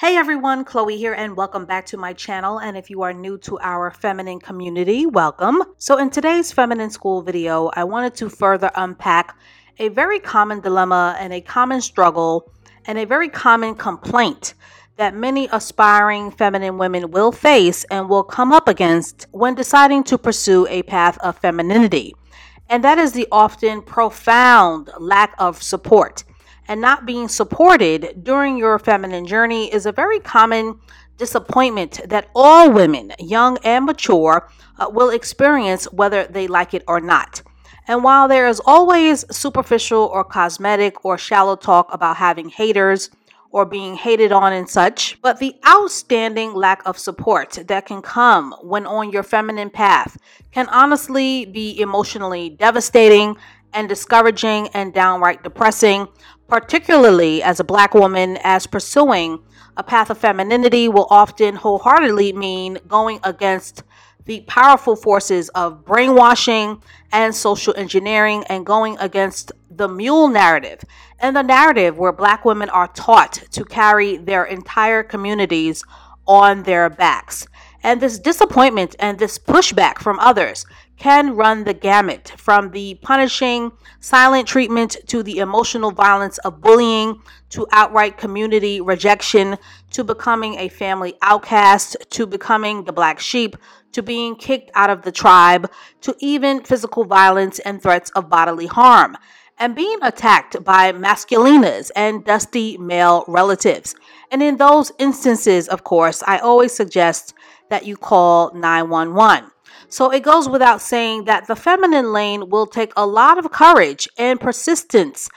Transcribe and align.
Hey 0.00 0.16
everyone, 0.16 0.64
Chloe 0.64 0.96
here, 0.96 1.12
and 1.12 1.36
welcome 1.36 1.64
back 1.66 1.84
to 1.86 1.96
my 1.96 2.12
channel. 2.12 2.60
And 2.60 2.76
if 2.76 2.88
you 2.88 3.02
are 3.02 3.12
new 3.12 3.36
to 3.38 3.58
our 3.58 3.90
feminine 3.90 4.38
community, 4.38 5.06
welcome. 5.06 5.60
So, 5.78 5.98
in 5.98 6.08
today's 6.10 6.52
Feminine 6.52 6.90
School 6.90 7.20
video, 7.20 7.72
I 7.74 7.82
wanted 7.82 8.14
to 8.14 8.28
further 8.28 8.70
unpack 8.76 9.36
a 9.80 9.88
very 9.88 10.20
common 10.20 10.60
dilemma 10.60 11.16
and 11.18 11.32
a 11.32 11.40
common 11.40 11.80
struggle 11.80 12.48
and 12.86 12.96
a 12.96 13.06
very 13.06 13.28
common 13.28 13.74
complaint 13.74 14.54
that 14.98 15.16
many 15.16 15.48
aspiring 15.50 16.30
feminine 16.30 16.78
women 16.78 17.10
will 17.10 17.32
face 17.32 17.82
and 17.90 18.08
will 18.08 18.22
come 18.22 18.52
up 18.52 18.68
against 18.68 19.26
when 19.32 19.56
deciding 19.56 20.04
to 20.04 20.16
pursue 20.16 20.64
a 20.70 20.84
path 20.84 21.18
of 21.18 21.36
femininity. 21.38 22.14
And 22.68 22.84
that 22.84 22.98
is 22.98 23.14
the 23.14 23.26
often 23.32 23.82
profound 23.82 24.90
lack 25.00 25.34
of 25.40 25.60
support 25.60 26.22
and 26.68 26.80
not 26.80 27.06
being 27.06 27.26
supported 27.26 28.22
during 28.22 28.58
your 28.58 28.78
feminine 28.78 29.26
journey 29.26 29.72
is 29.72 29.86
a 29.86 29.92
very 29.92 30.20
common 30.20 30.78
disappointment 31.16 32.00
that 32.06 32.28
all 32.34 32.70
women, 32.70 33.12
young 33.18 33.58
and 33.64 33.86
mature, 33.86 34.48
uh, 34.78 34.88
will 34.88 35.10
experience 35.10 35.90
whether 35.92 36.24
they 36.26 36.46
like 36.46 36.74
it 36.74 36.84
or 36.86 37.00
not. 37.00 37.42
And 37.88 38.04
while 38.04 38.28
there 38.28 38.46
is 38.46 38.60
always 38.66 39.24
superficial 39.34 40.04
or 40.12 40.22
cosmetic 40.22 41.04
or 41.04 41.16
shallow 41.16 41.56
talk 41.56 41.92
about 41.92 42.18
having 42.18 42.50
haters 42.50 43.10
or 43.50 43.64
being 43.64 43.94
hated 43.94 44.30
on 44.30 44.52
and 44.52 44.68
such, 44.68 45.20
but 45.22 45.38
the 45.38 45.56
outstanding 45.66 46.54
lack 46.54 46.82
of 46.84 46.98
support 46.98 47.58
that 47.66 47.86
can 47.86 48.02
come 48.02 48.54
when 48.60 48.86
on 48.86 49.10
your 49.10 49.22
feminine 49.22 49.70
path 49.70 50.18
can 50.52 50.68
honestly 50.68 51.46
be 51.46 51.80
emotionally 51.80 52.50
devastating 52.50 53.36
and 53.72 53.88
discouraging 53.88 54.68
and 54.68 54.92
downright 54.92 55.42
depressing, 55.42 56.08
particularly 56.48 57.42
as 57.42 57.60
a 57.60 57.64
black 57.64 57.94
woman, 57.94 58.38
as 58.42 58.66
pursuing 58.66 59.40
a 59.76 59.82
path 59.82 60.10
of 60.10 60.18
femininity 60.18 60.88
will 60.88 61.06
often 61.10 61.54
wholeheartedly 61.54 62.32
mean 62.32 62.78
going 62.88 63.20
against 63.22 63.84
the 64.24 64.40
powerful 64.42 64.96
forces 64.96 65.48
of 65.50 65.84
brainwashing 65.84 66.82
and 67.12 67.34
social 67.34 67.72
engineering 67.76 68.44
and 68.48 68.66
going 68.66 68.96
against 68.98 69.52
the 69.70 69.88
mule 69.88 70.28
narrative 70.28 70.80
and 71.20 71.34
the 71.34 71.42
narrative 71.42 71.96
where 71.96 72.12
black 72.12 72.44
women 72.44 72.68
are 72.70 72.88
taught 72.88 73.32
to 73.50 73.64
carry 73.64 74.16
their 74.16 74.44
entire 74.44 75.02
communities 75.02 75.84
on 76.26 76.64
their 76.64 76.90
backs. 76.90 77.46
And 77.82 78.00
this 78.00 78.18
disappointment 78.18 78.96
and 78.98 79.18
this 79.18 79.38
pushback 79.38 79.98
from 79.98 80.18
others 80.18 80.66
can 80.98 81.36
run 81.36 81.64
the 81.64 81.74
gamut 81.74 82.32
from 82.36 82.70
the 82.72 82.94
punishing, 83.02 83.72
silent 84.00 84.48
treatment 84.48 84.96
to 85.06 85.22
the 85.22 85.38
emotional 85.38 85.92
violence 85.92 86.38
of 86.38 86.60
bullying 86.60 87.20
to 87.50 87.66
outright 87.72 88.16
community 88.16 88.80
rejection 88.80 89.56
to 89.92 90.04
becoming 90.04 90.56
a 90.58 90.68
family 90.68 91.14
outcast 91.22 91.96
to 92.10 92.26
becoming 92.26 92.84
the 92.84 92.92
black 92.92 93.18
sheep 93.20 93.56
to 93.92 94.02
being 94.02 94.36
kicked 94.36 94.70
out 94.74 94.90
of 94.90 95.02
the 95.02 95.12
tribe 95.12 95.70
to 96.00 96.14
even 96.18 96.62
physical 96.62 97.04
violence 97.04 97.58
and 97.60 97.82
threats 97.82 98.10
of 98.10 98.28
bodily 98.28 98.66
harm 98.66 99.16
and 99.58 99.74
being 99.74 99.98
attacked 100.02 100.62
by 100.62 100.92
masculinas 100.92 101.90
and 101.96 102.24
dusty 102.24 102.78
male 102.78 103.24
relatives. 103.26 103.94
And 104.30 104.42
in 104.42 104.56
those 104.56 104.92
instances, 104.98 105.68
of 105.68 105.84
course, 105.84 106.22
I 106.26 106.38
always 106.38 106.72
suggest 106.72 107.34
that 107.70 107.84
you 107.84 107.96
call 107.96 108.52
911. 108.54 109.50
So 109.88 110.10
it 110.10 110.22
goes 110.22 110.48
without 110.48 110.80
saying 110.80 111.24
that 111.24 111.46
the 111.46 111.56
feminine 111.56 112.12
lane 112.12 112.50
will 112.50 112.66
take 112.66 112.92
a 112.96 113.06
lot 113.06 113.38
of 113.38 113.50
courage 113.52 114.08
and 114.18 114.40
persistence, 114.40 115.28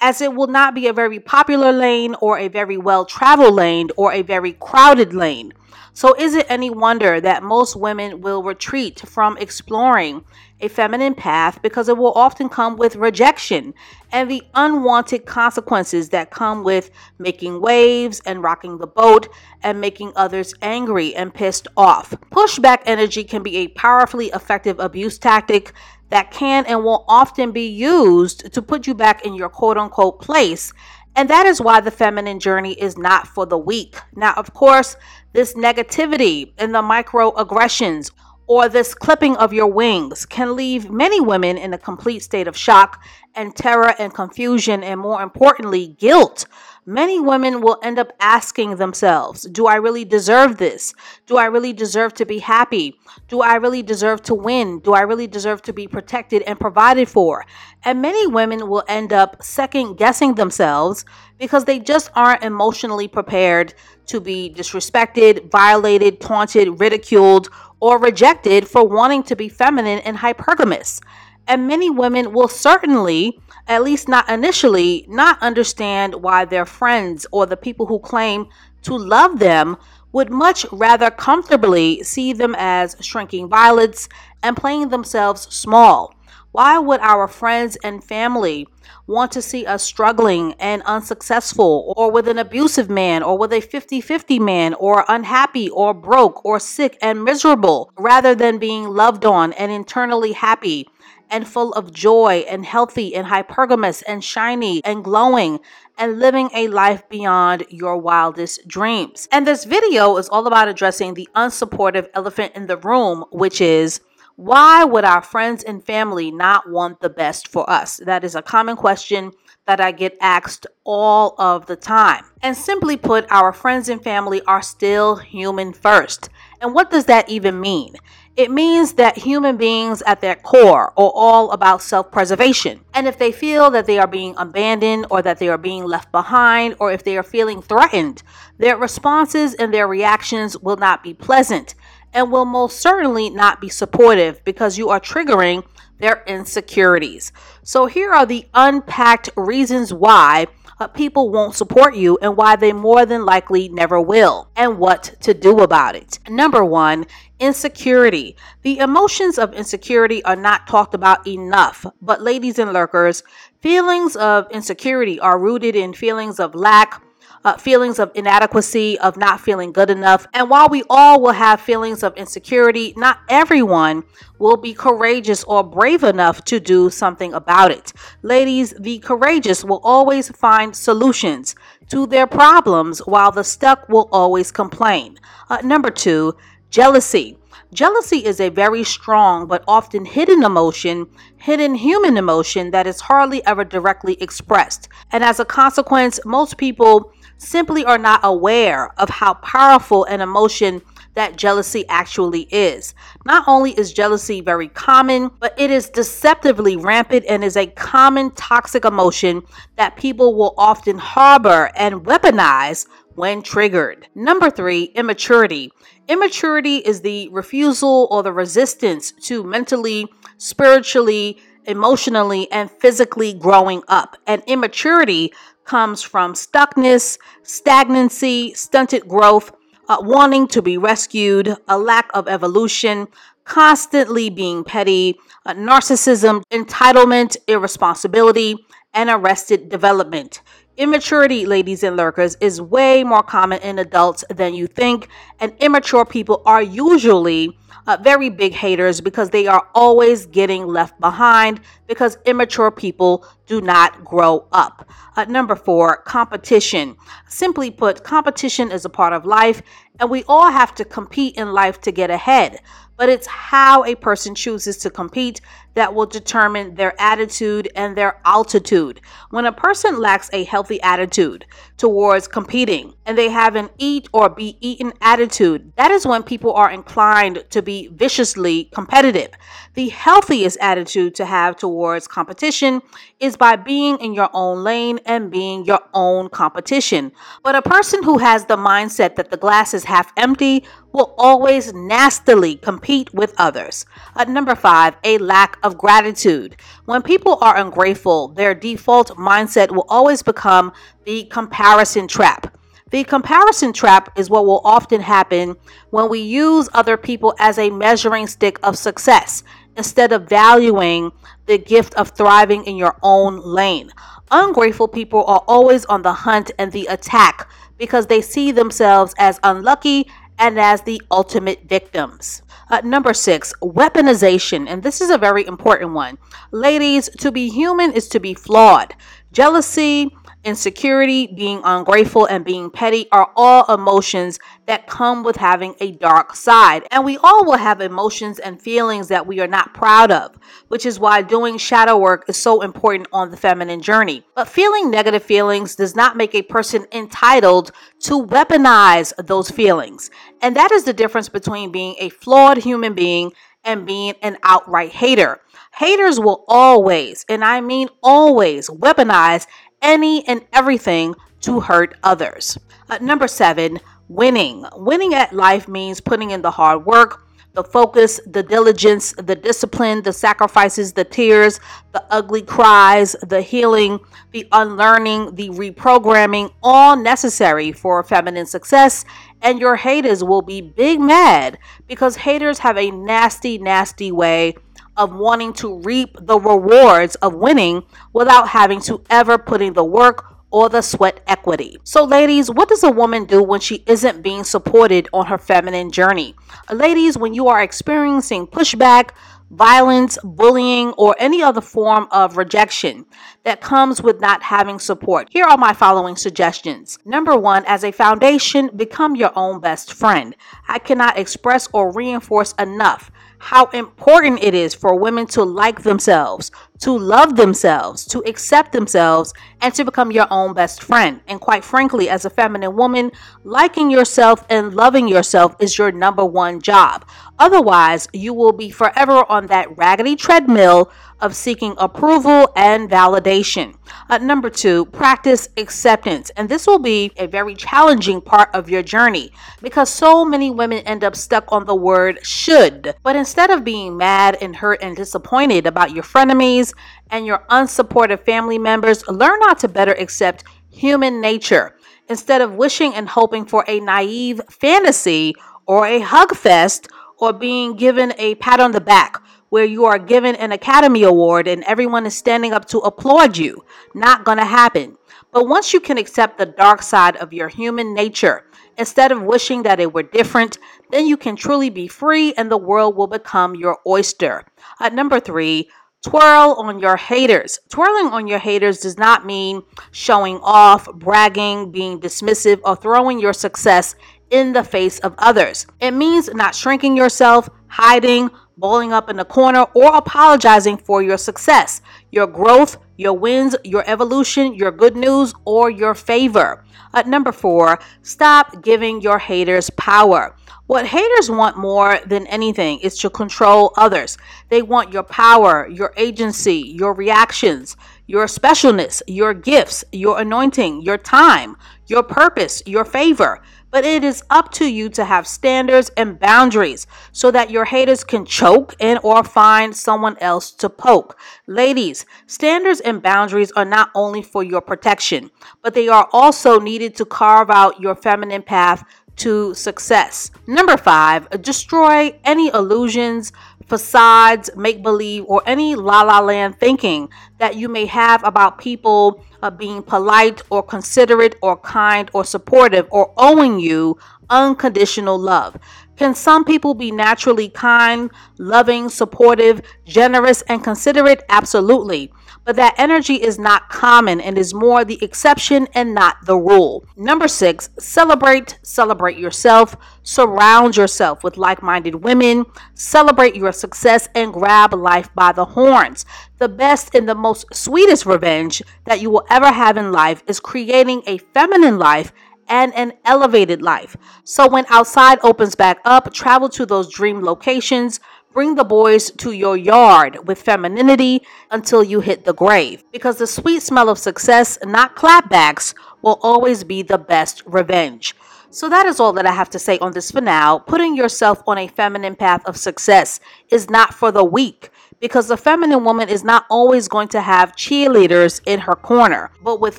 as 0.00 0.20
it 0.20 0.34
will 0.34 0.46
not 0.46 0.74
be 0.74 0.86
a 0.86 0.92
very 0.92 1.20
popular 1.20 1.72
lane 1.72 2.14
or 2.20 2.38
a 2.38 2.48
very 2.48 2.76
well 2.78 3.04
traveled 3.04 3.54
lane 3.54 3.88
or 3.96 4.12
a 4.12 4.22
very 4.22 4.54
crowded 4.54 5.12
lane. 5.12 5.52
So, 5.92 6.14
is 6.14 6.34
it 6.34 6.46
any 6.48 6.70
wonder 6.70 7.20
that 7.20 7.42
most 7.42 7.76
women 7.76 8.20
will 8.20 8.42
retreat 8.42 9.00
from 9.00 9.36
exploring 9.38 10.24
a 10.60 10.68
feminine 10.68 11.14
path 11.14 11.60
because 11.62 11.88
it 11.88 11.96
will 11.96 12.12
often 12.12 12.48
come 12.48 12.76
with 12.76 12.96
rejection 12.96 13.74
and 14.12 14.30
the 14.30 14.42
unwanted 14.54 15.26
consequences 15.26 16.10
that 16.10 16.30
come 16.30 16.62
with 16.64 16.90
making 17.18 17.60
waves 17.60 18.20
and 18.26 18.42
rocking 18.42 18.78
the 18.78 18.86
boat 18.86 19.28
and 19.62 19.80
making 19.80 20.12
others 20.16 20.54
angry 20.62 21.14
and 21.14 21.34
pissed 21.34 21.66
off? 21.76 22.14
Pushback 22.30 22.80
energy 22.84 23.24
can 23.24 23.42
be 23.42 23.56
a 23.56 23.68
powerfully 23.68 24.26
effective 24.28 24.78
abuse 24.78 25.18
tactic 25.18 25.72
that 26.10 26.30
can 26.30 26.66
and 26.66 26.84
will 26.84 27.04
often 27.08 27.52
be 27.52 27.66
used 27.68 28.52
to 28.52 28.62
put 28.62 28.86
you 28.86 28.94
back 28.94 29.24
in 29.24 29.34
your 29.34 29.48
quote 29.48 29.78
unquote 29.78 30.20
place 30.20 30.72
and 31.16 31.28
that 31.28 31.46
is 31.46 31.60
why 31.60 31.80
the 31.80 31.90
feminine 31.90 32.40
journey 32.40 32.72
is 32.72 32.96
not 32.96 33.26
for 33.26 33.46
the 33.46 33.58
weak. 33.58 33.96
Now, 34.14 34.32
of 34.34 34.54
course, 34.54 34.96
this 35.32 35.54
negativity 35.54 36.52
and 36.58 36.74
the 36.74 36.82
microaggressions 36.82 38.10
or 38.50 38.68
this 38.68 38.96
clipping 38.96 39.36
of 39.36 39.52
your 39.52 39.68
wings 39.68 40.26
can 40.26 40.56
leave 40.56 40.90
many 40.90 41.20
women 41.20 41.56
in 41.56 41.72
a 41.72 41.78
complete 41.78 42.18
state 42.18 42.48
of 42.48 42.56
shock 42.56 43.00
and 43.36 43.54
terror 43.54 43.94
and 43.96 44.12
confusion, 44.12 44.82
and 44.82 44.98
more 44.98 45.22
importantly, 45.22 45.86
guilt. 46.00 46.46
Many 46.84 47.20
women 47.20 47.60
will 47.60 47.78
end 47.80 48.00
up 48.00 48.12
asking 48.18 48.74
themselves, 48.74 49.42
Do 49.42 49.68
I 49.68 49.76
really 49.76 50.04
deserve 50.04 50.56
this? 50.56 50.92
Do 51.26 51.36
I 51.36 51.44
really 51.44 51.72
deserve 51.72 52.12
to 52.14 52.26
be 52.26 52.40
happy? 52.40 52.98
Do 53.28 53.40
I 53.40 53.54
really 53.54 53.84
deserve 53.84 54.20
to 54.22 54.34
win? 54.34 54.80
Do 54.80 54.94
I 54.94 55.02
really 55.02 55.28
deserve 55.28 55.62
to 55.62 55.72
be 55.72 55.86
protected 55.86 56.42
and 56.42 56.58
provided 56.58 57.08
for? 57.08 57.46
And 57.84 58.02
many 58.02 58.26
women 58.26 58.68
will 58.68 58.82
end 58.88 59.12
up 59.12 59.40
second 59.44 59.96
guessing 59.96 60.34
themselves 60.34 61.04
because 61.38 61.66
they 61.66 61.78
just 61.78 62.10
aren't 62.16 62.42
emotionally 62.42 63.06
prepared 63.06 63.74
to 64.06 64.20
be 64.20 64.52
disrespected, 64.52 65.48
violated, 65.52 66.20
taunted, 66.20 66.80
ridiculed, 66.80 67.48
or 67.80 67.98
rejected 67.98 68.68
for 68.68 68.86
wanting 68.86 69.22
to 69.24 69.34
be 69.34 69.48
feminine 69.48 69.98
and 70.00 70.18
hypergamous. 70.18 71.00
And 71.48 71.66
many 71.66 71.90
women 71.90 72.32
will 72.32 72.48
certainly, 72.48 73.40
at 73.66 73.82
least 73.82 74.08
not 74.08 74.28
initially, 74.28 75.04
not 75.08 75.42
understand 75.42 76.14
why 76.16 76.44
their 76.44 76.66
friends 76.66 77.26
or 77.32 77.46
the 77.46 77.56
people 77.56 77.86
who 77.86 77.98
claim 77.98 78.46
to 78.82 78.96
love 78.96 79.38
them 79.38 79.76
would 80.12 80.30
much 80.30 80.66
rather 80.72 81.10
comfortably 81.10 82.02
see 82.02 82.32
them 82.32 82.54
as 82.58 82.96
shrinking 83.00 83.48
violets 83.48 84.08
and 84.42 84.56
playing 84.56 84.88
themselves 84.88 85.42
small. 85.54 86.14
Why 86.52 86.78
would 86.78 87.00
our 87.00 87.28
friends 87.28 87.76
and 87.84 88.02
family 88.02 88.66
want 89.06 89.32
to 89.32 89.42
see 89.42 89.66
us 89.66 89.82
struggling 89.82 90.54
and 90.58 90.82
unsuccessful, 90.82 91.94
or 91.96 92.10
with 92.10 92.28
an 92.28 92.38
abusive 92.38 92.90
man, 92.90 93.22
or 93.22 93.36
with 93.38 93.52
a 93.52 93.60
50 93.60 94.00
50 94.00 94.38
man, 94.38 94.74
or 94.74 95.04
unhappy, 95.08 95.68
or 95.70 95.94
broke, 95.94 96.44
or 96.44 96.58
sick 96.58 96.98
and 97.02 97.24
miserable, 97.24 97.92
rather 97.98 98.34
than 98.34 98.58
being 98.58 98.88
loved 98.88 99.24
on 99.24 99.52
and 99.54 99.72
internally 99.72 100.32
happy? 100.32 100.88
And 101.32 101.46
full 101.46 101.72
of 101.74 101.92
joy 101.92 102.44
and 102.48 102.66
healthy 102.66 103.14
and 103.14 103.28
hypergamous 103.28 104.02
and 104.08 104.24
shiny 104.24 104.82
and 104.84 105.04
glowing 105.04 105.60
and 105.96 106.18
living 106.18 106.50
a 106.54 106.66
life 106.66 107.08
beyond 107.08 107.66
your 107.68 107.96
wildest 107.98 108.66
dreams. 108.66 109.28
And 109.30 109.46
this 109.46 109.64
video 109.64 110.16
is 110.16 110.28
all 110.28 110.46
about 110.48 110.66
addressing 110.66 111.14
the 111.14 111.28
unsupportive 111.36 112.08
elephant 112.14 112.56
in 112.56 112.66
the 112.66 112.78
room, 112.78 113.24
which 113.30 113.60
is 113.60 114.00
why 114.40 114.84
would 114.84 115.04
our 115.04 115.20
friends 115.20 115.62
and 115.62 115.84
family 115.84 116.30
not 116.30 116.66
want 116.66 117.00
the 117.00 117.10
best 117.10 117.46
for 117.46 117.68
us? 117.68 117.98
That 118.06 118.24
is 118.24 118.34
a 118.34 118.40
common 118.40 118.74
question 118.74 119.32
that 119.66 119.82
I 119.82 119.92
get 119.92 120.16
asked 120.22 120.66
all 120.82 121.34
of 121.36 121.66
the 121.66 121.76
time. 121.76 122.24
And 122.40 122.56
simply 122.56 122.96
put, 122.96 123.30
our 123.30 123.52
friends 123.52 123.90
and 123.90 124.02
family 124.02 124.40
are 124.46 124.62
still 124.62 125.16
human 125.16 125.74
first. 125.74 126.30
And 126.62 126.72
what 126.74 126.90
does 126.90 127.04
that 127.04 127.28
even 127.28 127.60
mean? 127.60 127.96
It 128.34 128.50
means 128.50 128.94
that 128.94 129.18
human 129.18 129.58
beings 129.58 130.02
at 130.06 130.22
their 130.22 130.36
core 130.36 130.94
are 130.98 131.12
all 131.14 131.50
about 131.50 131.82
self 131.82 132.10
preservation. 132.10 132.80
And 132.94 133.06
if 133.06 133.18
they 133.18 133.32
feel 133.32 133.70
that 133.72 133.84
they 133.84 133.98
are 133.98 134.06
being 134.06 134.34
abandoned 134.38 135.04
or 135.10 135.20
that 135.20 135.38
they 135.38 135.50
are 135.50 135.58
being 135.58 135.84
left 135.84 136.10
behind 136.12 136.76
or 136.80 136.90
if 136.90 137.04
they 137.04 137.18
are 137.18 137.22
feeling 137.22 137.60
threatened, 137.60 138.22
their 138.56 138.78
responses 138.78 139.52
and 139.52 139.74
their 139.74 139.86
reactions 139.86 140.56
will 140.56 140.78
not 140.78 141.02
be 141.02 141.12
pleasant 141.12 141.74
and 142.12 142.30
will 142.30 142.44
most 142.44 142.80
certainly 142.80 143.30
not 143.30 143.60
be 143.60 143.68
supportive 143.68 144.44
because 144.44 144.78
you 144.78 144.88
are 144.88 145.00
triggering 145.00 145.64
their 145.98 146.22
insecurities. 146.26 147.32
So, 147.62 147.86
here 147.86 148.12
are 148.12 148.26
the 148.26 148.46
unpacked 148.54 149.30
reasons 149.36 149.92
why 149.92 150.46
uh, 150.80 150.88
people 150.88 151.30
won't 151.30 151.54
support 151.54 151.94
you 151.94 152.18
and 152.22 152.36
why 152.36 152.56
they 152.56 152.72
more 152.72 153.04
than 153.04 153.26
likely 153.26 153.68
never 153.68 154.00
will, 154.00 154.48
and 154.56 154.78
what 154.78 155.14
to 155.20 155.34
do 155.34 155.60
about 155.60 155.94
it. 155.94 156.18
Number 156.28 156.64
one, 156.64 157.06
insecurity. 157.38 158.34
The 158.62 158.78
emotions 158.78 159.38
of 159.38 159.52
insecurity 159.52 160.24
are 160.24 160.36
not 160.36 160.66
talked 160.66 160.94
about 160.94 161.26
enough, 161.26 161.84
but 162.00 162.22
ladies 162.22 162.58
and 162.58 162.72
lurkers, 162.72 163.22
feelings 163.60 164.16
of 164.16 164.50
insecurity 164.50 165.20
are 165.20 165.38
rooted 165.38 165.76
in 165.76 165.92
feelings 165.92 166.40
of 166.40 166.54
lack 166.54 167.02
uh, 167.44 167.56
feelings 167.56 167.98
of 167.98 168.10
inadequacy, 168.14 168.98
of 168.98 169.16
not 169.16 169.40
feeling 169.40 169.72
good 169.72 169.90
enough. 169.90 170.26
And 170.34 170.50
while 170.50 170.68
we 170.68 170.82
all 170.90 171.20
will 171.20 171.32
have 171.32 171.60
feelings 171.60 172.02
of 172.02 172.16
insecurity, 172.16 172.92
not 172.96 173.20
everyone 173.28 174.04
will 174.38 174.56
be 174.56 174.74
courageous 174.74 175.44
or 175.44 175.62
brave 175.62 176.02
enough 176.02 176.44
to 176.46 176.60
do 176.60 176.90
something 176.90 177.32
about 177.32 177.70
it. 177.70 177.92
Ladies, 178.22 178.74
the 178.78 178.98
courageous 178.98 179.64
will 179.64 179.80
always 179.82 180.30
find 180.30 180.74
solutions 180.76 181.54
to 181.88 182.06
their 182.06 182.26
problems, 182.26 183.00
while 183.00 183.32
the 183.32 183.44
stuck 183.44 183.88
will 183.88 184.08
always 184.12 184.52
complain. 184.52 185.18
Uh, 185.48 185.58
number 185.62 185.90
two, 185.90 186.36
jealousy. 186.70 187.36
Jealousy 187.72 188.24
is 188.24 188.40
a 188.40 188.48
very 188.48 188.82
strong 188.82 189.46
but 189.46 189.62
often 189.68 190.04
hidden 190.04 190.42
emotion, 190.42 191.06
hidden 191.36 191.76
human 191.76 192.16
emotion 192.16 192.72
that 192.72 192.86
is 192.86 193.00
hardly 193.00 193.44
ever 193.46 193.64
directly 193.64 194.14
expressed. 194.20 194.88
And 195.12 195.22
as 195.22 195.38
a 195.38 195.44
consequence, 195.44 196.18
most 196.24 196.56
people 196.56 197.12
simply 197.40 197.84
are 197.84 197.98
not 197.98 198.20
aware 198.22 198.92
of 199.00 199.08
how 199.08 199.34
powerful 199.34 200.04
an 200.04 200.20
emotion 200.20 200.82
that 201.14 201.36
jealousy 201.36 201.84
actually 201.88 202.42
is. 202.52 202.94
Not 203.24 203.44
only 203.48 203.72
is 203.72 203.92
jealousy 203.92 204.40
very 204.40 204.68
common, 204.68 205.30
but 205.40 205.54
it 205.58 205.70
is 205.70 205.90
deceptively 205.90 206.76
rampant 206.76 207.24
and 207.28 207.42
is 207.42 207.56
a 207.56 207.66
common 207.66 208.30
toxic 208.32 208.84
emotion 208.84 209.42
that 209.76 209.96
people 209.96 210.34
will 210.36 210.54
often 210.56 210.98
harbor 210.98 211.70
and 211.74 212.02
weaponize 212.06 212.86
when 213.14 213.42
triggered. 213.42 214.06
Number 214.14 214.50
three, 214.50 214.84
immaturity. 214.94 215.72
Immaturity 216.08 216.76
is 216.76 217.00
the 217.00 217.28
refusal 217.30 218.08
or 218.10 218.22
the 218.22 218.32
resistance 218.32 219.12
to 219.22 219.42
mentally, 219.42 220.06
spiritually, 220.38 221.38
emotionally, 221.66 222.50
and 222.50 222.70
physically 222.70 223.34
growing 223.34 223.82
up. 223.88 224.16
And 224.26 224.42
immaturity 224.46 225.32
comes 225.70 226.02
from 226.02 226.34
stuckness, 226.34 227.16
stagnancy, 227.44 228.52
stunted 228.54 229.06
growth, 229.06 229.52
uh, 229.88 229.96
wanting 230.00 230.48
to 230.48 230.60
be 230.60 230.76
rescued, 230.76 231.56
a 231.68 231.78
lack 231.78 232.10
of 232.12 232.26
evolution, 232.26 233.06
constantly 233.44 234.28
being 234.28 234.64
petty, 234.64 235.16
uh, 235.46 235.54
narcissism, 235.54 236.42
entitlement, 236.50 237.36
irresponsibility, 237.46 238.56
and 238.94 239.08
arrested 239.08 239.68
development. 239.68 240.42
Immaturity, 240.80 241.44
ladies 241.44 241.82
and 241.82 241.94
lurkers, 241.94 242.38
is 242.40 242.58
way 242.58 243.04
more 243.04 243.22
common 243.22 243.60
in 243.60 243.78
adults 243.78 244.24
than 244.30 244.54
you 244.54 244.66
think, 244.66 245.08
and 245.38 245.52
immature 245.60 246.06
people 246.06 246.40
are 246.46 246.62
usually 246.62 247.54
uh, 247.86 247.98
very 248.00 248.30
big 248.30 248.54
haters 248.54 248.98
because 249.02 249.28
they 249.28 249.46
are 249.46 249.68
always 249.74 250.24
getting 250.24 250.66
left 250.66 250.98
behind 250.98 251.60
because 251.86 252.16
immature 252.24 252.70
people 252.70 253.26
do 253.44 253.60
not 253.60 254.02
grow 254.06 254.48
up. 254.52 254.88
Uh, 255.16 255.24
number 255.24 255.54
four, 255.54 255.98
competition. 255.98 256.96
Simply 257.28 257.70
put, 257.70 258.02
competition 258.02 258.72
is 258.72 258.86
a 258.86 258.88
part 258.88 259.12
of 259.12 259.26
life, 259.26 259.60
and 259.98 260.08
we 260.08 260.24
all 260.28 260.50
have 260.50 260.74
to 260.76 260.86
compete 260.86 261.36
in 261.36 261.52
life 261.52 261.78
to 261.82 261.92
get 261.92 262.08
ahead 262.08 262.58
but 263.00 263.08
it's 263.08 263.26
how 263.26 263.82
a 263.84 263.94
person 263.94 264.34
chooses 264.34 264.76
to 264.76 264.90
compete 264.90 265.40
that 265.74 265.94
will 265.94 266.06
determine 266.06 266.74
their 266.74 267.00
attitude 267.00 267.68
and 267.74 267.96
their 267.96 268.20
altitude. 268.24 269.00
When 269.30 269.46
a 269.46 269.52
person 269.52 270.00
lacks 270.00 270.30
a 270.32 270.44
healthy 270.44 270.80
attitude 270.82 271.46
towards 271.76 272.28
competing 272.28 272.94
and 273.06 273.16
they 273.16 273.28
have 273.28 273.56
an 273.56 273.70
eat 273.78 274.08
or 274.12 274.28
be 274.28 274.56
eaten 274.60 274.92
attitude, 275.00 275.72
that 275.76 275.90
is 275.90 276.06
when 276.06 276.22
people 276.22 276.52
are 276.52 276.70
inclined 276.70 277.44
to 277.50 277.62
be 277.62 277.88
viciously 277.88 278.64
competitive. 278.72 279.30
The 279.74 279.88
healthiest 279.88 280.58
attitude 280.60 281.14
to 281.16 281.26
have 281.26 281.56
towards 281.56 282.08
competition 282.08 282.82
is 283.20 283.36
by 283.36 283.56
being 283.56 283.98
in 283.98 284.14
your 284.14 284.30
own 284.32 284.64
lane 284.64 284.98
and 285.06 285.30
being 285.30 285.64
your 285.64 285.80
own 285.94 286.28
competition. 286.28 287.12
But 287.42 287.54
a 287.54 287.62
person 287.62 288.02
who 288.02 288.18
has 288.18 288.46
the 288.46 288.56
mindset 288.56 289.16
that 289.16 289.30
the 289.30 289.36
glass 289.36 289.74
is 289.74 289.84
half 289.84 290.12
empty 290.16 290.64
will 290.92 291.14
always 291.16 291.72
nastily 291.72 292.56
compete 292.56 293.12
with 293.14 293.34
others. 293.38 293.86
At 294.16 294.28
number 294.28 294.54
five, 294.54 294.96
a 295.04 295.18
lack 295.18 295.58
of 295.62 295.78
gratitude. 295.78 296.56
When 296.84 297.02
people 297.02 297.38
are 297.40 297.56
ungrateful, 297.56 298.28
their 298.28 298.54
default 298.54 299.16
mindset 299.16 299.70
will 299.70 299.86
always 299.88 300.22
become 300.22 300.72
the 301.04 301.24
comparison 301.24 302.08
trap. 302.08 302.56
The 302.90 303.04
comparison 303.04 303.72
trap 303.72 304.18
is 304.18 304.28
what 304.28 304.46
will 304.46 304.62
often 304.64 305.00
happen 305.00 305.56
when 305.90 306.08
we 306.08 306.18
use 306.18 306.68
other 306.74 306.96
people 306.96 307.34
as 307.38 307.56
a 307.58 307.70
measuring 307.70 308.26
stick 308.26 308.58
of 308.64 308.76
success 308.76 309.44
instead 309.76 310.12
of 310.12 310.28
valuing 310.28 311.12
the 311.46 311.58
gift 311.58 311.94
of 311.94 312.10
thriving 312.10 312.64
in 312.64 312.76
your 312.76 312.96
own 313.02 313.40
lane. 313.40 313.92
Ungrateful 314.32 314.88
people 314.88 315.24
are 315.26 315.44
always 315.46 315.84
on 315.86 316.02
the 316.02 316.12
hunt 316.12 316.50
and 316.58 316.72
the 316.72 316.86
attack 316.86 317.48
because 317.78 318.06
they 318.06 318.20
see 318.20 318.50
themselves 318.50 319.14
as 319.18 319.38
unlucky 319.42 320.10
and 320.38 320.58
as 320.58 320.82
the 320.82 321.00
ultimate 321.10 321.64
victims. 321.68 322.42
Uh, 322.70 322.80
number 322.84 323.12
six, 323.12 323.52
weaponization. 323.60 324.68
And 324.68 324.82
this 324.82 325.00
is 325.00 325.10
a 325.10 325.18
very 325.18 325.44
important 325.44 325.92
one. 325.92 326.18
Ladies, 326.52 327.10
to 327.18 327.32
be 327.32 327.50
human 327.50 327.92
is 327.92 328.08
to 328.08 328.20
be 328.20 328.32
flawed. 328.32 328.94
Jealousy, 329.32 330.10
insecurity, 330.44 331.26
being 331.26 331.60
ungrateful, 331.64 332.26
and 332.26 332.44
being 332.44 332.70
petty 332.70 333.06
are 333.12 333.30
all 333.36 333.72
emotions 333.72 334.38
that 334.66 334.86
come 334.86 335.22
with 335.22 335.36
having 335.36 335.74
a 335.80 335.92
dark 335.92 336.34
side. 336.34 336.86
And 336.90 337.04
we 337.04 337.18
all 337.18 337.44
will 337.44 337.58
have 337.58 337.80
emotions 337.80 338.38
and 338.38 338.60
feelings 338.60 339.08
that 339.08 339.26
we 339.26 339.40
are 339.40 339.46
not 339.46 339.74
proud 339.74 340.10
of, 340.10 340.38
which 340.68 340.86
is 340.86 340.98
why 340.98 341.22
doing 341.22 341.58
shadow 341.58 341.98
work 341.98 342.24
is 342.28 342.36
so 342.36 342.62
important 342.62 343.08
on 343.12 343.30
the 343.30 343.36
feminine 343.36 343.82
journey. 343.82 344.24
But 344.34 344.48
feeling 344.48 344.90
negative 344.90 345.22
feelings 345.22 345.76
does 345.76 345.94
not 345.94 346.16
make 346.16 346.34
a 346.34 346.42
person 346.42 346.86
entitled 346.92 347.72
to 348.00 348.24
weaponize 348.24 349.12
those 349.26 349.50
feelings. 349.50 350.10
And 350.40 350.56
that 350.56 350.72
is 350.72 350.84
the 350.84 350.92
difference 350.92 351.28
between 351.28 351.70
being 351.70 351.96
a 351.98 352.08
flawed 352.08 352.58
human 352.58 352.94
being 352.94 353.32
and 353.64 353.86
being 353.86 354.14
an 354.22 354.38
outright 354.42 354.90
hater. 354.90 355.40
Haters 355.74 356.18
will 356.18 356.44
always, 356.48 357.24
and 357.28 357.44
I 357.44 357.60
mean 357.60 357.88
always, 358.02 358.68
weaponize 358.68 359.46
any 359.82 360.26
and 360.26 360.44
everything 360.52 361.14
to 361.42 361.60
hurt 361.60 361.96
others. 362.02 362.58
Uh, 362.88 362.98
number 363.00 363.28
seven, 363.28 363.80
winning. 364.08 364.66
Winning 364.76 365.14
at 365.14 365.32
life 365.32 365.68
means 365.68 366.00
putting 366.00 366.30
in 366.30 366.42
the 366.42 366.50
hard 366.50 366.84
work, 366.84 367.26
the 367.52 367.64
focus, 367.64 368.20
the 368.26 368.42
diligence, 368.42 369.12
the 369.12 369.34
discipline, 369.34 370.02
the 370.02 370.12
sacrifices, 370.12 370.92
the 370.92 371.04
tears, 371.04 371.58
the 371.92 372.04
ugly 372.10 372.42
cries, 372.42 373.16
the 373.22 373.42
healing, 373.42 373.98
the 374.30 374.46
unlearning, 374.52 375.34
the 375.34 375.48
reprogramming, 375.50 376.52
all 376.62 376.96
necessary 376.96 377.72
for 377.72 378.02
feminine 378.04 378.46
success. 378.46 379.04
And 379.42 379.58
your 379.58 379.76
haters 379.76 380.22
will 380.22 380.42
be 380.42 380.60
big 380.60 381.00
mad 381.00 381.58
because 381.88 382.16
haters 382.16 382.60
have 382.60 382.76
a 382.76 382.90
nasty, 382.90 383.58
nasty 383.58 384.12
way 384.12 384.54
of 385.00 385.14
wanting 385.14 385.54
to 385.54 385.78
reap 385.78 386.14
the 386.20 386.38
rewards 386.38 387.14
of 387.16 387.34
winning 387.34 387.82
without 388.12 388.48
having 388.48 388.82
to 388.82 389.02
ever 389.08 389.38
put 389.38 389.62
in 389.62 389.72
the 389.72 389.82
work 389.82 390.26
or 390.50 390.68
the 390.68 390.82
sweat 390.82 391.20
equity. 391.26 391.78
So, 391.84 392.04
ladies, 392.04 392.50
what 392.50 392.68
does 392.68 392.84
a 392.84 392.90
woman 392.90 393.24
do 393.24 393.42
when 393.42 393.60
she 393.60 393.82
isn't 393.86 394.22
being 394.22 394.44
supported 394.44 395.08
on 395.12 395.26
her 395.26 395.38
feminine 395.38 395.90
journey? 395.90 396.34
Ladies, 396.70 397.16
when 397.16 397.32
you 397.32 397.48
are 397.48 397.62
experiencing 397.62 398.46
pushback, 398.46 399.10
violence, 399.50 400.16
bullying, 400.22 400.92
or 400.92 401.14
any 401.18 401.42
other 401.42 401.60
form 401.60 402.06
of 402.10 402.36
rejection 402.36 403.04
that 403.44 403.60
comes 403.60 404.00
with 404.00 404.20
not 404.20 404.42
having 404.42 404.78
support. 404.78 405.28
Here 405.30 405.44
are 405.44 405.58
my 405.58 405.72
following 405.72 406.16
suggestions. 406.16 406.98
Number 407.04 407.36
one, 407.36 407.64
as 407.66 407.84
a 407.84 407.92
foundation, 407.92 408.70
become 408.76 409.16
your 409.16 409.32
own 409.36 409.60
best 409.60 409.92
friend. 409.92 410.36
I 410.68 410.78
cannot 410.78 411.18
express 411.18 411.68
or 411.72 411.92
reinforce 411.92 412.52
enough 412.58 413.10
how 413.38 413.66
important 413.70 414.42
it 414.42 414.54
is 414.54 414.74
for 414.74 414.94
women 414.94 415.26
to 415.26 415.42
like 415.42 415.82
themselves, 415.82 416.50
to 416.80 416.96
love 416.96 417.36
themselves, 417.36 418.04
to 418.06 418.20
accept 418.26 418.72
themselves, 418.72 419.32
and 419.60 419.72
to 419.74 419.84
become 419.84 420.10
your 420.10 420.26
own 420.30 420.54
best 420.54 420.82
friend. 420.82 421.20
And 421.28 421.40
quite 421.40 421.64
frankly, 421.64 422.08
as 422.08 422.24
a 422.24 422.30
feminine 422.30 422.74
woman, 422.74 423.12
liking 423.44 423.90
yourself 423.90 424.44
and 424.48 424.74
loving 424.74 425.06
yourself 425.06 425.54
is 425.60 425.76
your 425.76 425.92
number 425.92 426.24
one 426.24 426.60
job. 426.60 427.06
Otherwise, 427.38 428.08
you 428.12 428.32
will 428.32 428.52
be 428.52 428.70
forever 428.70 429.24
on 429.28 429.46
that 429.48 429.76
raggedy 429.76 430.16
treadmill 430.16 430.90
of 431.20 431.36
seeking 431.36 431.74
approval 431.78 432.50
and 432.56 432.90
validation. 432.90 433.76
Uh, 434.08 434.18
number 434.18 434.50
two, 434.50 434.86
practice 434.86 435.48
acceptance. 435.56 436.30
And 436.36 436.48
this 436.48 436.66
will 436.66 436.78
be 436.78 437.12
a 437.16 437.26
very 437.26 437.54
challenging 437.54 438.20
part 438.20 438.48
of 438.54 438.68
your 438.68 438.82
journey 438.82 439.32
because 439.62 439.90
so 439.90 440.24
many 440.24 440.50
women 440.50 440.78
end 440.86 441.04
up 441.04 441.16
stuck 441.16 441.50
on 441.52 441.66
the 441.66 441.74
word 441.74 442.24
should. 442.24 442.94
But 443.02 443.16
instead 443.16 443.50
of 443.50 443.64
being 443.64 443.96
mad 443.96 444.38
and 444.40 444.56
hurt 444.56 444.80
and 444.82 444.96
disappointed 444.96 445.66
about 445.66 445.92
your 445.92 446.04
frenemies 446.04 446.72
and 447.10 447.26
your 447.26 447.44
unsupportive 447.50 448.24
family 448.24 448.58
members, 448.58 449.06
learn 449.08 449.40
how 449.42 449.54
to 449.54 449.68
better 449.68 449.92
accept 449.92 450.44
human 450.70 451.20
nature 451.20 451.76
instead 452.08 452.40
of 452.40 452.54
wishing 452.54 452.94
and 452.94 453.08
hoping 453.08 453.44
for 453.44 453.64
a 453.68 453.80
naive 453.80 454.40
fantasy 454.50 455.34
or 455.66 455.86
a 455.86 456.00
hug 456.00 456.34
fest 456.34 456.88
or 457.18 457.32
being 457.32 457.76
given 457.76 458.12
a 458.18 458.34
pat 458.36 458.60
on 458.60 458.72
the 458.72 458.80
back 458.80 459.22
where 459.50 459.64
you 459.64 459.84
are 459.84 459.98
given 459.98 460.34
an 460.36 460.52
Academy 460.52 461.02
Award 461.02 461.46
and 461.46 461.62
everyone 461.64 462.06
is 462.06 462.16
standing 462.16 462.52
up 462.52 462.64
to 462.66 462.78
applaud 462.78 463.36
you. 463.36 463.64
Not 463.94 464.24
gonna 464.24 464.44
happen. 464.44 464.96
But 465.32 465.46
once 465.46 465.72
you 465.72 465.80
can 465.80 465.98
accept 465.98 466.38
the 466.38 466.46
dark 466.46 466.82
side 466.82 467.16
of 467.16 467.32
your 467.32 467.48
human 467.48 467.94
nature, 467.94 468.46
instead 468.78 469.12
of 469.12 469.22
wishing 469.22 469.62
that 469.64 469.78
it 469.78 469.92
were 469.92 470.02
different, 470.02 470.58
then 470.90 471.06
you 471.06 471.16
can 471.16 471.36
truly 471.36 471.70
be 471.70 471.86
free 471.86 472.32
and 472.34 472.50
the 472.50 472.56
world 472.56 472.96
will 472.96 473.06
become 473.06 473.54
your 473.54 473.78
oyster. 473.86 474.44
At 474.80 474.94
number 474.94 475.20
three, 475.20 475.68
twirl 476.02 476.54
on 476.58 476.80
your 476.80 476.96
haters. 476.96 477.58
Twirling 477.68 478.12
on 478.12 478.26
your 478.26 478.38
haters 478.38 478.78
does 478.78 478.98
not 478.98 479.26
mean 479.26 479.62
showing 479.90 480.40
off, 480.42 480.88
bragging, 480.94 481.70
being 481.70 482.00
dismissive, 482.00 482.60
or 482.64 482.74
throwing 482.74 483.20
your 483.20 483.32
success 483.32 483.94
in 484.30 484.52
the 484.52 484.64
face 484.64 484.98
of 485.00 485.14
others. 485.18 485.66
It 485.80 485.90
means 485.90 486.32
not 486.32 486.54
shrinking 486.54 486.96
yourself, 486.96 487.48
hiding, 487.68 488.30
balling 488.60 488.92
up 488.92 489.08
in 489.08 489.16
the 489.16 489.24
corner, 489.24 489.64
or 489.74 489.96
apologizing 489.96 490.76
for 490.76 491.02
your 491.02 491.16
success, 491.16 491.80
your 492.12 492.26
growth, 492.26 492.76
your 492.96 493.14
wins, 493.14 493.56
your 493.64 493.82
evolution, 493.86 494.54
your 494.54 494.70
good 494.70 494.94
news, 494.94 495.32
or 495.46 495.70
your 495.70 495.94
favor. 495.94 496.62
At 496.92 497.08
number 497.08 497.32
four, 497.32 497.78
stop 498.02 498.62
giving 498.62 499.00
your 499.00 499.18
haters 499.18 499.70
power. 499.70 500.36
What 500.66 500.86
haters 500.86 501.30
want 501.30 501.56
more 501.56 501.98
than 502.06 502.26
anything 502.28 502.78
is 502.80 502.96
to 502.98 503.10
control 503.10 503.72
others. 503.76 504.16
They 504.50 504.62
want 504.62 504.92
your 504.92 505.02
power, 505.02 505.66
your 505.68 505.92
agency, 505.96 506.74
your 506.76 506.94
reactions, 506.94 507.76
your 508.06 508.26
specialness, 508.26 509.02
your 509.06 509.34
gifts, 509.34 509.84
your 509.90 510.20
anointing, 510.20 510.82
your 510.82 510.98
time, 510.98 511.56
your 511.86 512.02
purpose, 512.02 512.62
your 512.66 512.84
favor. 512.84 513.42
But 513.70 513.84
it 513.84 514.02
is 514.02 514.22
up 514.30 514.50
to 514.52 514.66
you 514.66 514.88
to 514.90 515.04
have 515.04 515.26
standards 515.26 515.90
and 515.96 516.18
boundaries 516.18 516.86
so 517.12 517.30
that 517.30 517.50
your 517.50 517.66
haters 517.66 518.04
can 518.04 518.24
choke 518.24 518.74
and 518.80 518.98
or 519.02 519.22
find 519.22 519.76
someone 519.76 520.16
else 520.18 520.50
to 520.52 520.68
poke. 520.68 521.18
Ladies, 521.46 522.04
standards 522.26 522.80
and 522.80 523.02
boundaries 523.02 523.52
are 523.52 523.64
not 523.64 523.90
only 523.94 524.22
for 524.22 524.42
your 524.42 524.60
protection, 524.60 525.30
but 525.62 525.74
they 525.74 525.88
are 525.88 526.08
also 526.12 526.58
needed 526.58 526.96
to 526.96 527.04
carve 527.04 527.50
out 527.50 527.80
your 527.80 527.94
feminine 527.94 528.42
path 528.42 528.84
to 529.16 529.54
success. 529.54 530.30
Number 530.46 530.76
five, 530.76 531.28
destroy 531.42 532.18
any 532.24 532.48
illusions, 532.48 533.32
facades, 533.70 534.50
make 534.56 534.82
believe, 534.82 535.24
or 535.28 535.42
any 535.46 535.76
la 535.76 536.02
la 536.02 536.18
land 536.18 536.58
thinking 536.58 537.08
that 537.38 537.54
you 537.54 537.68
may 537.68 537.86
have 537.86 538.22
about 538.24 538.58
people 538.58 539.24
uh, 539.42 539.48
being 539.48 539.80
polite 539.82 540.42
or 540.50 540.62
considerate 540.62 541.36
or 541.40 541.56
kind 541.56 542.10
or 542.12 542.24
supportive 542.24 542.86
or 542.90 543.14
owing 543.16 543.60
you 543.60 543.96
unconditional 544.28 545.18
love. 545.18 545.56
Can 545.96 546.14
some 546.14 546.44
people 546.44 546.74
be 546.74 546.90
naturally 546.90 547.48
kind, 547.48 548.10
loving, 548.38 548.88
supportive, 548.88 549.62
generous, 549.84 550.42
and 550.42 550.64
considerate? 550.64 551.22
Absolutely 551.28 552.12
but 552.44 552.56
that 552.56 552.74
energy 552.78 553.14
is 553.14 553.38
not 553.38 553.68
common 553.68 554.20
and 554.20 554.36
is 554.36 554.54
more 554.54 554.84
the 554.84 555.02
exception 555.02 555.68
and 555.74 555.94
not 555.94 556.16
the 556.24 556.36
rule. 556.36 556.84
Number 556.96 557.28
six, 557.28 557.70
celebrate, 557.78 558.58
celebrate 558.62 559.18
yourself, 559.18 559.76
surround 560.02 560.76
yourself 560.76 561.22
with 561.22 561.36
like 561.36 561.62
minded 561.62 561.96
women, 561.96 562.46
celebrate 562.74 563.36
your 563.36 563.52
success, 563.52 564.08
and 564.14 564.32
grab 564.32 564.72
life 564.72 565.14
by 565.14 565.32
the 565.32 565.44
horns. 565.44 566.04
The 566.38 566.48
best 566.48 566.94
and 566.94 567.08
the 567.08 567.14
most 567.14 567.54
sweetest 567.54 568.06
revenge 568.06 568.62
that 568.84 569.00
you 569.00 569.10
will 569.10 569.26
ever 569.30 569.52
have 569.52 569.76
in 569.76 569.92
life 569.92 570.22
is 570.26 570.40
creating 570.40 571.02
a 571.06 571.18
feminine 571.18 571.78
life 571.78 572.12
and 572.50 572.74
an 572.74 572.92
elevated 573.04 573.62
life. 573.62 573.96
So 574.24 574.48
when 574.48 574.66
outside 574.68 575.20
opens 575.22 575.54
back 575.54 575.78
up, 575.84 576.12
travel 576.12 576.48
to 576.50 576.66
those 576.66 576.92
dream 576.92 577.22
locations, 577.22 578.00
Bring 578.32 578.54
the 578.54 578.62
boys 578.62 579.10
to 579.10 579.32
your 579.32 579.56
yard 579.56 580.28
with 580.28 580.40
femininity 580.40 581.22
until 581.50 581.82
you 581.82 581.98
hit 582.00 582.24
the 582.24 582.32
grave. 582.32 582.84
Because 582.92 583.18
the 583.18 583.26
sweet 583.26 583.60
smell 583.60 583.88
of 583.88 583.98
success, 583.98 584.56
not 584.64 584.94
clapbacks, 584.94 585.74
will 586.00 586.20
always 586.22 586.62
be 586.62 586.82
the 586.82 586.96
best 586.96 587.42
revenge. 587.44 588.14
So 588.50 588.68
that 588.68 588.86
is 588.86 589.00
all 589.00 589.12
that 589.14 589.26
I 589.26 589.32
have 589.32 589.50
to 589.50 589.58
say 589.58 589.78
on 589.78 589.92
this 589.92 590.12
for 590.12 590.20
now. 590.20 590.60
Putting 590.60 590.94
yourself 590.94 591.42
on 591.46 591.58
a 591.58 591.66
feminine 591.66 592.14
path 592.14 592.46
of 592.46 592.56
success 592.56 593.18
is 593.48 593.68
not 593.68 593.94
for 593.94 594.12
the 594.12 594.24
weak 594.24 594.70
because 595.00 595.26
the 595.26 595.36
feminine 595.36 595.82
woman 595.82 596.08
is 596.08 596.22
not 596.22 596.46
always 596.50 596.86
going 596.86 597.08
to 597.08 597.20
have 597.20 597.56
cheerleaders 597.56 598.40
in 598.46 598.60
her 598.60 598.76
corner. 598.76 599.30
But 599.42 599.60
with 599.60 599.78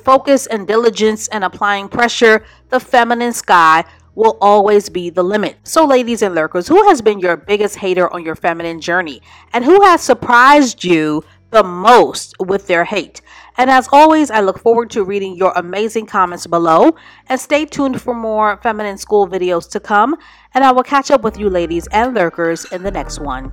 focus 0.00 0.46
and 0.46 0.66
diligence 0.66 1.28
and 1.28 1.42
applying 1.44 1.88
pressure, 1.88 2.44
the 2.68 2.80
feminine 2.80 3.32
sky 3.32 3.84
will 4.14 4.36
always 4.40 4.88
be 4.88 5.10
the 5.10 5.22
limit. 5.22 5.56
So, 5.64 5.84
ladies 5.84 6.22
and 6.22 6.34
lurkers, 6.34 6.68
who 6.68 6.88
has 6.88 7.00
been 7.02 7.18
your 7.18 7.36
biggest 7.36 7.76
hater 7.76 8.12
on 8.12 8.24
your 8.24 8.34
feminine 8.34 8.80
journey? 8.80 9.22
And 9.52 9.64
who 9.64 9.82
has 9.82 10.02
surprised 10.02 10.84
you 10.84 11.24
the 11.50 11.62
most 11.62 12.34
with 12.38 12.66
their 12.66 12.84
hate? 12.84 13.20
And 13.58 13.70
as 13.70 13.88
always, 13.92 14.30
I 14.30 14.40
look 14.40 14.58
forward 14.58 14.90
to 14.90 15.04
reading 15.04 15.36
your 15.36 15.52
amazing 15.56 16.06
comments 16.06 16.46
below. 16.46 16.96
And 17.28 17.40
stay 17.40 17.64
tuned 17.66 18.00
for 18.00 18.14
more 18.14 18.58
feminine 18.62 18.98
school 18.98 19.28
videos 19.28 19.70
to 19.70 19.80
come. 19.80 20.16
And 20.54 20.64
I 20.64 20.72
will 20.72 20.82
catch 20.82 21.10
up 21.10 21.22
with 21.22 21.38
you, 21.38 21.50
ladies 21.50 21.86
and 21.92 22.14
lurkers, 22.14 22.64
in 22.72 22.82
the 22.82 22.90
next 22.90 23.20
one. 23.20 23.52